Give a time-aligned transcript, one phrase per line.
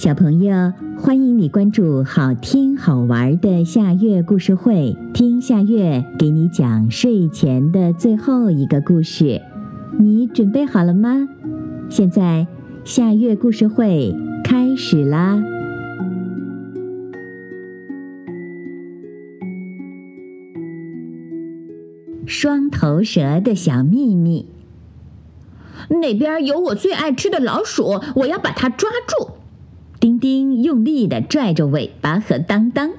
[0.00, 9.42] 小朋友，欢迎你关注好听好玩的夏月故事会，听夏月给你讲睡前的最后一个故事。
[9.98, 11.28] 你准备好了吗？
[11.90, 12.46] 现在
[12.82, 15.44] 夏月故事会开始啦！
[22.24, 24.46] 双头蛇的小秘密。
[25.90, 29.32] 那边有我最爱吃的老鼠，我要把它抓住。
[30.00, 32.92] 丁丁用力地拽着尾巴和当当。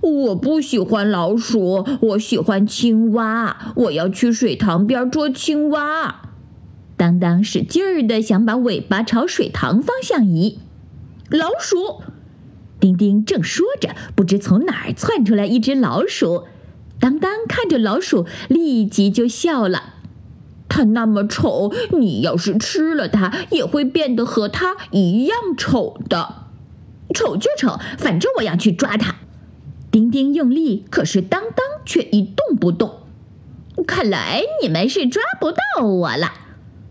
[0.00, 3.74] 我不喜欢老鼠，我喜欢青蛙。
[3.74, 6.30] 我要去水塘边捉青蛙。
[6.96, 10.60] 当当使劲儿地想把尾巴朝水塘方向移。
[11.30, 12.04] 老鼠！
[12.78, 16.44] 丁丁正说着，不知从哪儿窜出来一只老鼠。
[17.00, 19.93] 当当看着老鼠，立即就笑了。
[20.74, 26.46] 它那么丑，你要是吃了它，也会变得和它一样丑的。
[27.14, 29.14] 丑就丑，反正我要去抓它。
[29.92, 32.96] 丁丁用力，可是当当却一动不动。
[33.86, 36.32] 看来你们是抓不到我了。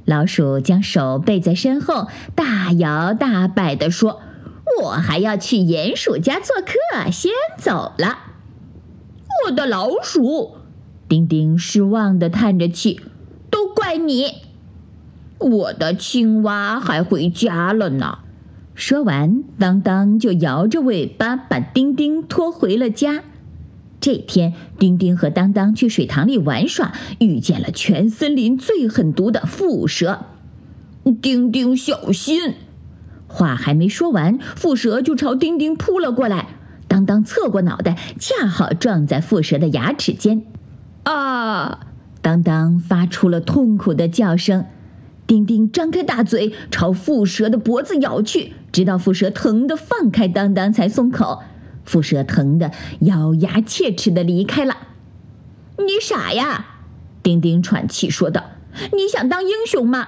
[0.06, 4.22] 老鼠将手背在身后，大摇大摆地说
[4.82, 8.20] ：“我还要去鼹鼠家做客，先走了。”
[9.46, 10.56] 我的老鼠，
[11.10, 13.02] 丁丁失望地叹着气。
[13.98, 14.26] 你！
[15.40, 18.20] 我的青蛙还回家了呢。
[18.76, 23.24] 说完，当当就摇着尾巴把丁丁拖回了家。
[24.00, 30.26] 这天，丁丁和当当去水塘里玩耍，遇见了全森林最狠毒的蝮蛇。
[31.22, 32.56] 丁丁小心！
[33.28, 36.48] 话还没说完，蝮蛇就朝丁丁扑了过来。
[36.88, 40.44] 当当侧过脑袋，恰好撞在蝮蛇的牙齿间。
[41.04, 41.88] 啊！
[42.24, 44.66] 当当发出了痛苦的叫声，
[45.28, 51.44] 丁丁张开大嘴朝蝮蛇的脖子咬去，直到蝮蛇疼得放开当当才松口。
[51.86, 54.78] 蝮蛇疼得咬牙切齿地离开了。
[55.78, 56.66] 你傻呀！
[57.22, 58.44] 丁丁喘气说道
[58.96, 60.08] ：“你想当英雄吗？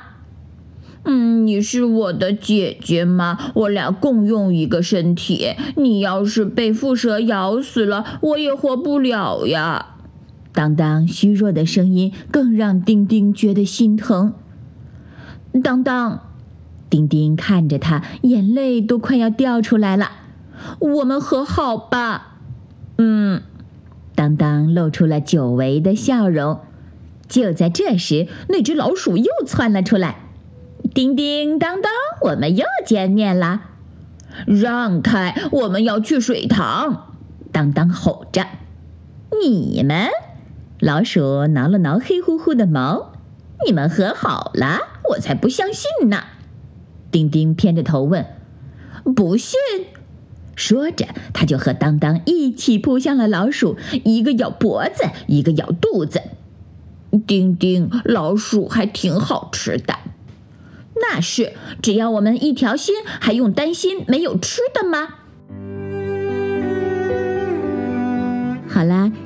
[1.04, 3.52] 嗯，你是我的姐姐吗？
[3.56, 5.54] 我俩共用一个身体。
[5.76, 9.88] 你要是被蝮蛇咬死了，我也活不了呀。”
[10.56, 14.34] 当当虚弱的声音更让丁丁觉得心疼。
[15.62, 16.22] 当当，
[16.90, 20.12] 丁丁看着他，眼泪都快要掉出来了。
[20.80, 22.38] 我们和好吧？
[22.98, 23.42] 嗯。
[24.16, 26.62] 当当露出了久违的笑容。
[27.28, 30.30] 就在这时，那只老鼠又窜了出来。
[30.94, 31.92] 叮叮当当，
[32.22, 33.62] 我们又见面了。
[34.48, 37.14] 让开，我们要去水塘！
[37.52, 38.46] 当当吼着。
[39.42, 40.08] 你们。
[40.80, 43.14] 老鼠挠了挠黑乎乎的毛，
[43.66, 44.80] 你们和好了？
[45.12, 46.24] 我才不相信呢！
[47.10, 48.26] 丁丁偏着头问
[49.16, 49.58] ：“不信？”
[50.56, 56.22] 说着，他就和当当一起扑向了老鼠，一个咬脖子，一个咬肚子。
[57.26, 59.96] 丁丁，老鼠还挺好吃的。
[60.96, 65.08] 那是，只要我们一条心，还用担心没有吃的吗？
[68.68, 69.12] 好啦，